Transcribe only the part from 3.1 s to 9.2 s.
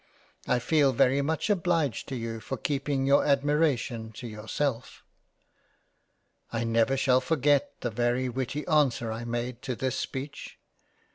admiration to yourself." I never shall forget the very witty .answer